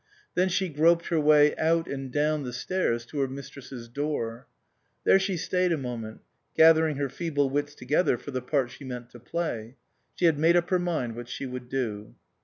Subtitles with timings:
[0.33, 4.47] Then she groped her way out and down the stairs to her mistress's door.
[5.03, 6.21] There she stayed a moment,
[6.57, 9.75] gathering her feeble wits together for the part she meant to play.
[10.15, 12.15] She had made up her mind what she would do.